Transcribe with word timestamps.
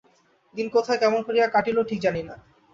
দিন 0.55 0.67
কোথায় 0.69 0.99
কেমন 0.99 1.19
করিয়া 1.23 1.45
কাটিল 1.47 1.77
ঠিক 1.83 1.99
জানি 2.01 2.21
না। 2.23 2.35